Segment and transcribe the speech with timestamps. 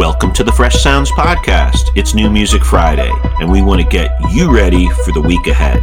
[0.00, 1.90] Welcome to the Fresh Sounds Podcast.
[1.94, 5.82] It's New Music Friday, and we want to get you ready for the week ahead.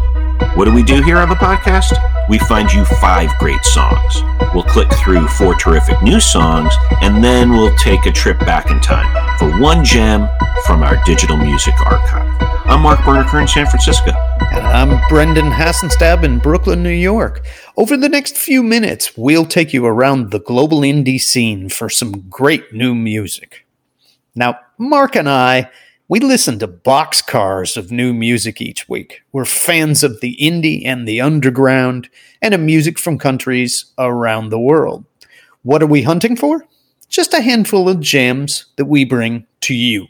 [0.58, 1.94] What do we do here on the podcast?
[2.28, 4.24] We find you five great songs.
[4.56, 8.80] We'll click through four terrific new songs, and then we'll take a trip back in
[8.80, 10.28] time for one gem
[10.66, 12.42] from our digital music archive.
[12.66, 14.14] I'm Mark Berniker in San Francisco.
[14.52, 17.46] And I'm Brendan Hassenstab in Brooklyn, New York.
[17.78, 22.28] Over the next few minutes, we'll take you around the global indie scene for some
[22.32, 23.67] great new music.
[24.38, 25.70] Now, Mark and I,
[26.08, 29.24] we listen to boxcars of new music each week.
[29.32, 32.08] We're fans of the indie and the underground
[32.42, 35.06] and of music from countries around the world.
[35.64, 36.66] What are we hunting for?
[37.10, 40.06] Just a handful of gems that we bring to you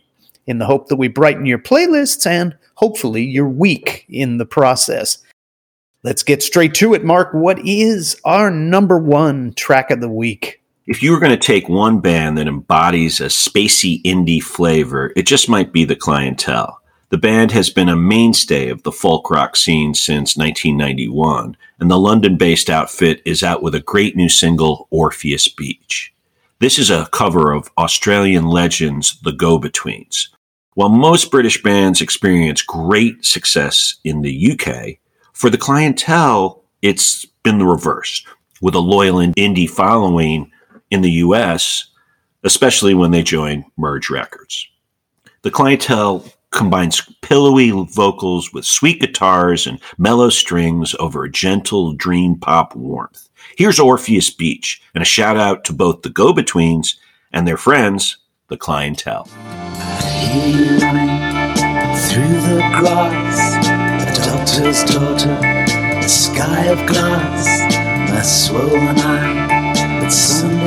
[0.46, 5.20] in the hope that we brighten your playlists and hopefully your week in the process.
[6.04, 7.34] Let's get straight to it, Mark.
[7.34, 10.62] What is our number one track of the week?
[10.88, 15.24] If you were going to take one band that embodies a spacey indie flavor, it
[15.24, 16.82] just might be the clientele.
[17.10, 22.00] The band has been a mainstay of the folk rock scene since 1991, and the
[22.00, 26.14] London based outfit is out with a great new single, Orpheus Beach.
[26.60, 30.30] This is a cover of Australian legends, The Go Betweens.
[30.76, 35.00] While most British bands experience great success in the UK,
[35.34, 38.26] for the clientele, it's been the reverse,
[38.62, 40.50] with a loyal indie following
[40.92, 41.88] in the US,
[42.44, 44.68] especially when they join Merge Records.
[45.42, 52.36] The clientele combines pillowy vocals with sweet guitars and mellow strings over a gentle dream
[52.36, 53.30] pop warmth.
[53.58, 56.98] Here's Orpheus Beach, and a shout out to both the go betweens
[57.32, 59.28] and their friends, the clientele
[62.18, 63.68] through the grass,
[64.04, 65.36] the doctor's daughter,
[66.02, 67.74] the sky of glass,
[68.10, 69.57] my swollen eye,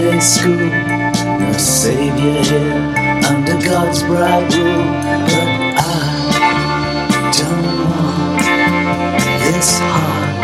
[0.01, 2.73] Sunday school, no savior here,
[3.27, 4.95] under God's bright rule,
[5.27, 5.84] but I
[7.37, 8.41] don't want
[9.45, 10.41] this heart.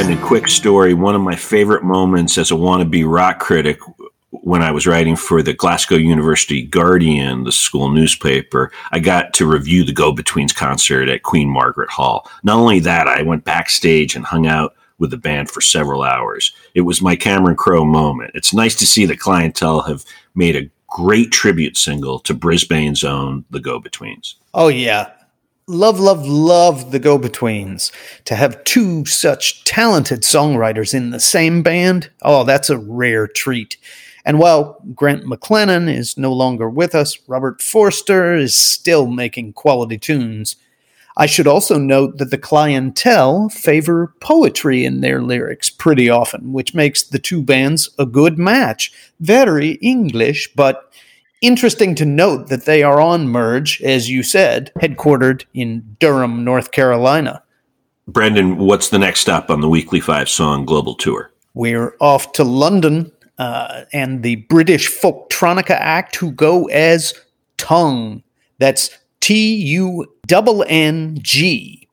[0.00, 0.94] And a quick story.
[0.94, 3.78] One of my favorite moments as a wannabe rock critic
[4.42, 9.46] when I was writing for the Glasgow University Guardian, the school newspaper, I got to
[9.46, 12.28] review the Go Betweens concert at Queen Margaret Hall.
[12.42, 16.52] Not only that, I went backstage and hung out with the band for several hours.
[16.74, 18.32] It was my Cameron Crowe moment.
[18.34, 23.44] It's nice to see the clientele have made a great tribute single to Brisbane's own
[23.50, 24.34] The Go Betweens.
[24.52, 25.10] Oh, yeah
[25.66, 27.90] love, love, love the Go Betweens.
[28.26, 33.76] To have two such talented songwriters in the same band, oh, that's a rare treat.
[34.24, 39.98] And while Grant McLennan is no longer with us, Robert Forster is still making quality
[39.98, 40.56] tunes.
[41.16, 46.74] I should also note that the clientele favor poetry in their lyrics pretty often, which
[46.74, 48.92] makes the two bands a good match.
[49.20, 50.90] Very English, but
[51.44, 56.70] Interesting to note that they are on Merge, as you said, headquartered in Durham, North
[56.70, 57.42] Carolina.
[58.08, 61.30] Brendan, what's the next stop on the Weekly Five Song Global Tour?
[61.52, 67.14] We're off to London uh, and the British Folktronica Act, who go as
[67.58, 68.22] Tunng.
[68.58, 68.90] That's
[69.20, 70.06] T U
[70.68, 71.88] N G.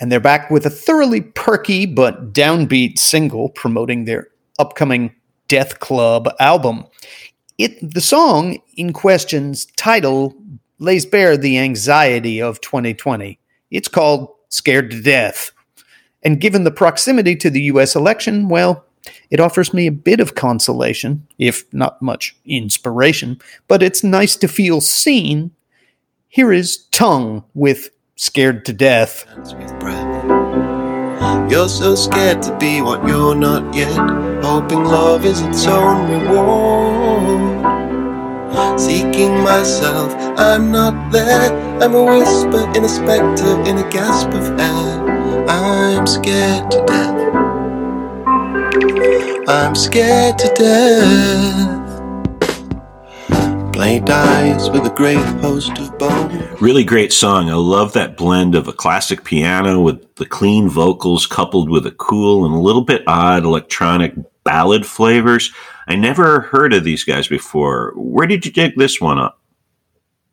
[0.00, 5.14] And they're back with a thoroughly perky but downbeat single promoting their upcoming
[5.48, 6.84] Dead Club album.
[7.58, 10.34] It, the song in question's title
[10.78, 13.38] lays bare the anxiety of 2020.
[13.70, 15.50] It's called Scared to Death.
[16.22, 18.84] And given the proximity to the US election, well,
[19.30, 24.48] it offers me a bit of consolation, if not much inspiration, but it's nice to
[24.48, 25.50] feel seen.
[26.28, 29.24] Here is Tunng with Scared to Death.
[31.50, 33.96] You're so scared to be what you're not yet,
[34.44, 37.48] hoping love is its own reward.
[38.78, 41.52] Seeking myself, I'm not there.
[41.82, 45.48] I'm a whisper in a spectre in a gasp of air.
[45.48, 47.27] I'm scared to death.
[49.48, 51.78] I'm scared to death.
[53.72, 56.60] Play dies with a great host of bones.
[56.60, 57.48] Really great song.
[57.48, 61.92] I love that blend of a classic piano with the clean vocals coupled with a
[61.92, 65.52] cool and a little bit odd electronic ballad flavors.
[65.86, 67.92] I never heard of these guys before.
[67.94, 69.40] Where did you dig this one up?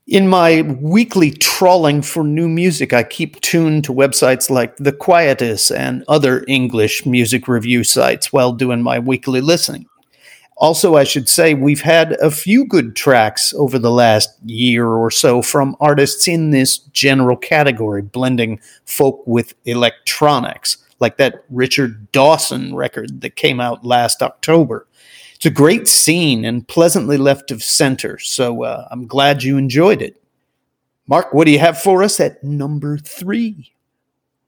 [0.08, 5.72] In my weekly trawling for new music, I keep tuned to websites like The Quietus
[5.72, 9.88] and other English music review sites while doing my weekly listening.
[10.58, 15.10] Also, I should say we've had a few good tracks over the last year or
[15.10, 22.76] so from artists in this general category, blending folk with electronics, like that Richard Dawson
[22.76, 24.86] record that came out last October.
[25.46, 30.02] It's a great scene and pleasantly left of center, so uh, I'm glad you enjoyed
[30.02, 30.20] it.
[31.06, 33.72] Mark, what do you have for us at number three?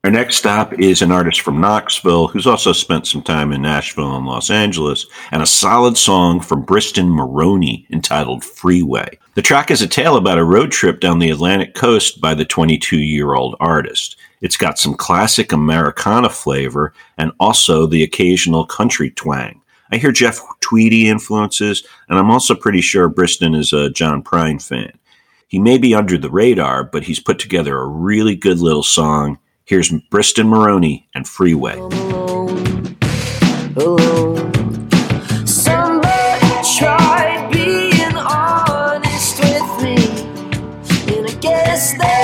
[0.04, 4.18] Our next stop is an artist from Knoxville who's also spent some time in Nashville
[4.18, 9.20] and Los Angeles, and a solid song from Briston Maroney entitled Freeway.
[9.36, 12.44] The track is a tale about a road trip down the Atlantic coast by the
[12.44, 14.18] 22 year old artist.
[14.42, 19.62] It's got some classic Americana flavor and also the occasional country twang.
[19.92, 24.62] I hear Jeff Tweedy influences, and I'm also pretty sure Briston is a John Prine
[24.62, 24.92] fan.
[25.48, 29.40] He may be under the radar, but he's put together a really good little song
[29.68, 31.76] Here's Briston Maroney and Freeway.
[37.52, 39.98] Being honest with me,
[41.14, 42.17] and I guess there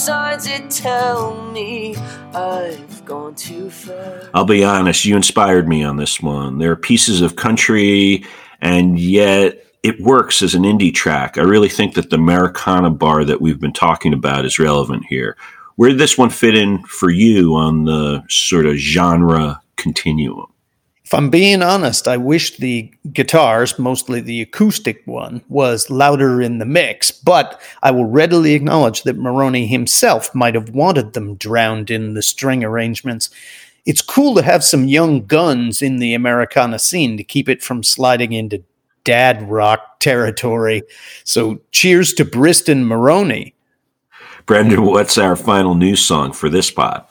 [0.00, 1.94] signs that tell me
[2.32, 4.30] I've gone too far.
[4.32, 6.58] I'll be honest, you inspired me on this one.
[6.58, 8.24] There are pieces of country,
[8.62, 11.36] and yet it works as an indie track.
[11.36, 15.36] I really think that the Americana bar that we've been talking about is relevant here.
[15.76, 20.49] Where did this one fit in for you on the sort of genre continuum?
[21.10, 26.58] If I'm being honest, I wish the guitars, mostly the acoustic one, was louder in
[26.58, 31.90] the mix, but I will readily acknowledge that Maroney himself might have wanted them drowned
[31.90, 33.28] in the string arrangements.
[33.84, 37.82] It's cool to have some young guns in the Americana scene to keep it from
[37.82, 38.62] sliding into
[39.02, 40.84] dad rock territory.
[41.24, 43.56] So cheers to Briston Maroney.
[44.46, 47.04] Brendan, what's our final news song for this pod?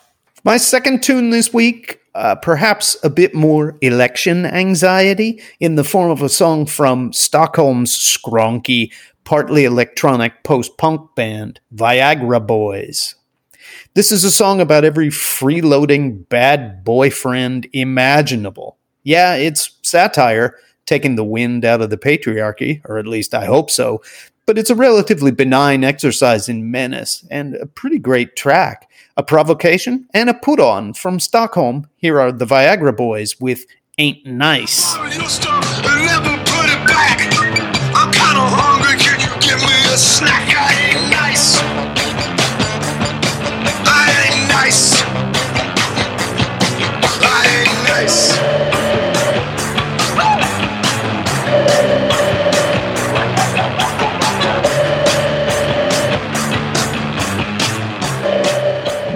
[0.46, 6.12] My second tune this week uh, perhaps a bit more election anxiety in the form
[6.12, 8.92] of a song from Stockholm's skronky,
[9.24, 13.16] partly electronic post punk band, Viagra Boys.
[13.94, 18.78] This is a song about every freeloading bad boyfriend imaginable.
[19.04, 23.72] Yeah, it's satire, taking the wind out of the patriarchy, or at least I hope
[23.72, 24.02] so,
[24.50, 30.08] but it's a relatively benign exercise in menace and a pretty great track a provocation,
[30.12, 31.88] and a put on from Stockholm.
[31.98, 33.66] Here are the Viagra Boys with
[34.00, 34.96] Ain't Nice.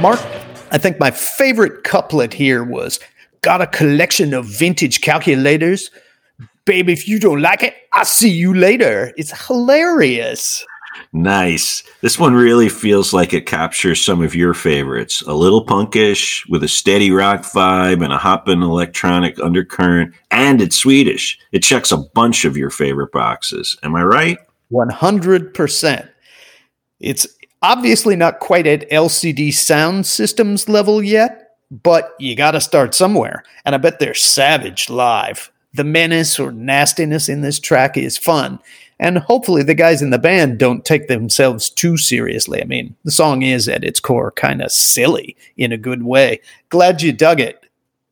[0.03, 0.19] Mark,
[0.69, 2.99] I think my favorite couplet here was
[3.41, 5.89] Got a collection of vintage calculators.
[6.65, 9.13] Babe, if you don't like it, I'll see you later.
[9.15, 10.65] It's hilarious.
[11.13, 11.83] Nice.
[12.01, 15.21] This one really feels like it captures some of your favorites.
[15.21, 20.75] A little punkish with a steady rock vibe and a hopping electronic undercurrent, and it's
[20.75, 21.39] Swedish.
[21.53, 23.77] It checks a bunch of your favorite boxes.
[23.83, 24.37] Am I right?
[24.69, 26.09] 100%.
[26.99, 27.25] It's
[27.63, 33.41] Obviously, not quite at LCD Soundsystem's level yet, but you got to start somewhere.
[33.63, 35.49] And I bet they're savage live.
[35.73, 38.59] The menace or nastiness in this track is fun.
[38.99, 42.61] And hopefully, the guys in the band don't take themselves too seriously.
[42.61, 46.41] I mean, the song is at its core kind of silly in a good way.
[46.69, 47.62] Glad you dug it.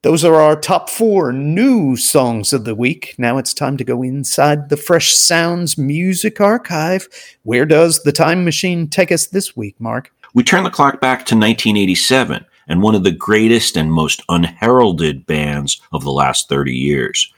[0.03, 3.13] Those are our top four new songs of the week.
[3.19, 7.07] Now it's time to go inside the Fresh Sounds Music Archive.
[7.43, 10.11] Where does the time machine take us this week, Mark?
[10.33, 15.27] We turn the clock back to 1987 and one of the greatest and most unheralded
[15.27, 17.31] bands of the last 30 years.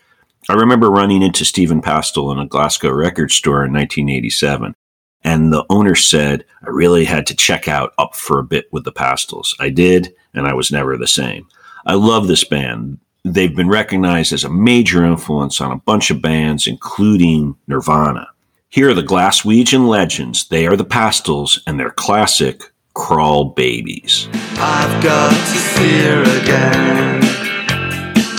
[0.47, 4.73] I remember running into Stephen Pastel in a Glasgow record store in 1987,
[5.25, 8.85] and the owner said, I really had to check out Up for a Bit with
[8.85, 9.53] the Pastels.
[9.59, 11.45] I did, and I was never the same.
[11.85, 12.99] I love this band.
[13.25, 18.27] They've been recognized as a major influence on a bunch of bands, including Nirvana.
[18.69, 20.47] Here are the Glaswegian legends.
[20.47, 22.63] They are the Pastels and their classic
[22.93, 24.27] Crawl Babies.
[24.33, 27.21] I've got to see her again.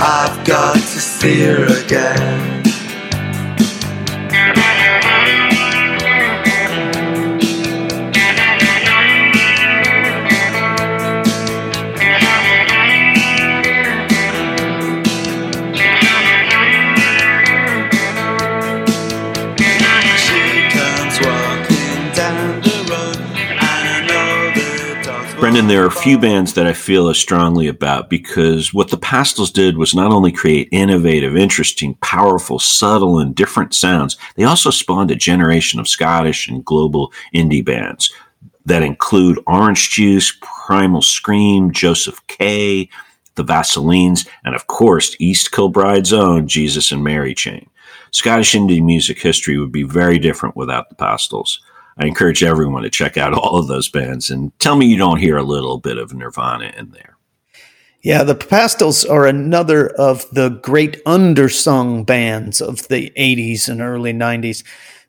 [0.00, 2.63] I've got to see her again.
[26.04, 30.12] Few bands that I feel as strongly about because what the Pastels did was not
[30.12, 35.88] only create innovative, interesting, powerful, subtle, and different sounds, they also spawned a generation of
[35.88, 38.12] Scottish and global indie bands
[38.66, 42.90] that include Orange Juice, Primal Scream, Joseph K.,
[43.36, 47.70] the Vaselines, and of course, East Kilbride's own Jesus and Mary Chain.
[48.10, 51.62] Scottish indie music history would be very different without the Pastels.
[51.98, 55.18] I encourage everyone to check out all of those bands and tell me you don't
[55.20, 57.16] hear a little bit of Nirvana in there.
[58.02, 64.12] Yeah, the Pastels are another of the great undersung bands of the 80s and early
[64.12, 64.62] 90s.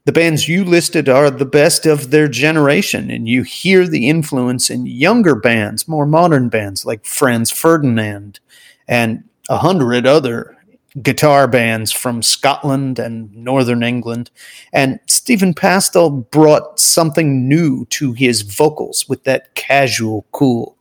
[0.06, 4.70] The bands you listed are the best of their generation, and you hear the influence
[4.70, 8.40] in younger bands, more modern bands like Franz Ferdinand
[8.88, 10.55] and a hundred other
[11.02, 14.32] guitar bands from Scotland and Northern England.
[14.72, 20.78] And Stephen Pastel brought something new to his vocals with that casual cool.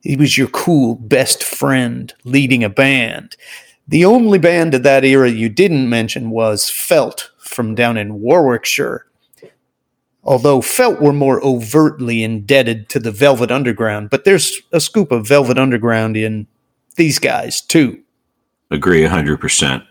[0.00, 3.36] He was your cool best friend leading a band.
[3.86, 9.06] The only band of that era you didn't mention was Felt from down in Warwickshire.
[10.22, 15.26] Although Felt were more overtly indebted to the Velvet Underground, but there's a scoop of
[15.26, 16.46] Velvet Underground in
[16.96, 18.02] these guys too.
[18.70, 19.86] Agree 100%.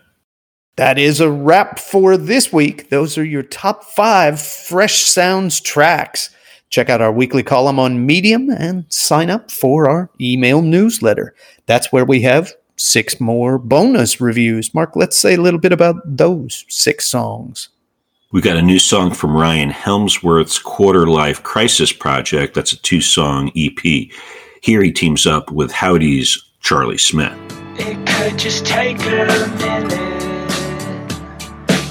[0.76, 2.88] That is a wrap for this week.
[2.88, 6.30] Those are your top five Fresh Sounds tracks.
[6.70, 11.34] Check out our weekly column on Medium and sign up for our email newsletter.
[11.66, 14.72] That's where we have six more bonus reviews.
[14.72, 17.70] Mark, let's say a little bit about those six songs.
[18.30, 22.54] We got a new song from Ryan Hemsworth's Quarter Life Crisis Project.
[22.54, 24.10] That's a two song EP.
[24.60, 27.57] Here he teams up with Howdy's Charlie Smith.
[27.80, 29.26] It could just take a
[29.58, 30.48] minute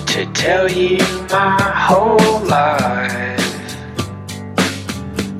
[0.08, 0.98] to tell you
[1.29, 3.39] my whole life.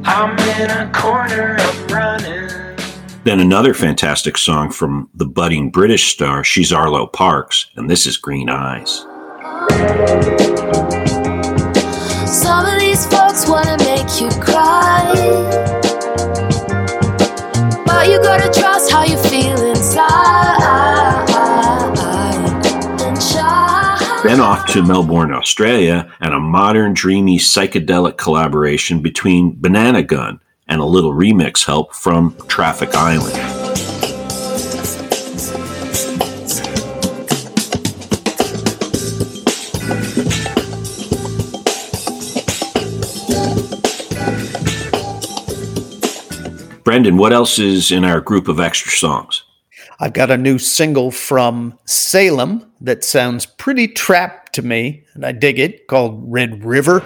[0.06, 2.78] I'm in a corner, I'm running.
[3.26, 8.16] Then another fantastic song from the budding British star, she's Arlo Parks, and this is
[8.16, 9.06] Green Eyes.
[12.26, 15.12] Some of these folks wanna make you cry.
[17.86, 18.77] But you gotta trust
[24.28, 30.82] Then off to Melbourne, Australia, and a modern, dreamy, psychedelic collaboration between Banana Gun and
[30.82, 33.34] a little remix help from Traffic Island.
[46.84, 49.46] Brendan, what else is in our group of extra songs?
[50.02, 55.32] I've got a new single from Salem that sounds pretty trap to me, and I
[55.32, 57.02] dig it, called Red River.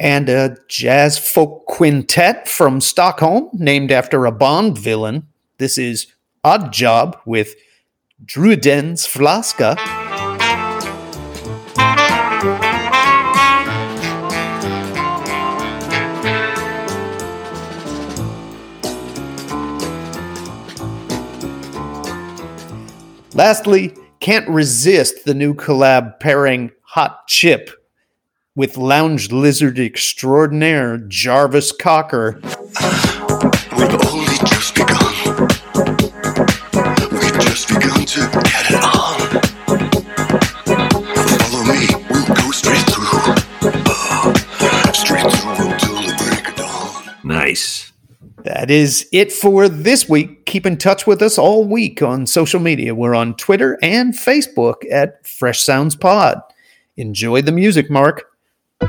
[0.00, 5.26] And a jazz folk quintet from Stockholm, named after a Bond villain.
[5.58, 6.06] This is
[6.44, 7.54] Odd Job with
[8.24, 9.76] Druidens Flaska.
[23.38, 27.70] Lastly, can't resist the new collab pairing Hot Chip
[28.56, 32.40] with lounge lizard extraordinaire Jarvis Cocker.
[48.68, 50.44] That is it for this week.
[50.44, 52.94] Keep in touch with us all week on social media.
[52.94, 56.42] We're on Twitter and Facebook at Fresh Sounds Pod.
[56.98, 58.24] Enjoy the music, Mark.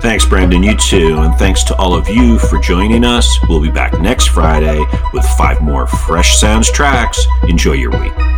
[0.01, 0.63] Thanks, Brandon.
[0.63, 1.19] You too.
[1.19, 3.39] And thanks to all of you for joining us.
[3.47, 4.83] We'll be back next Friday
[5.13, 7.25] with five more Fresh Sounds tracks.
[7.47, 8.28] Enjoy your week.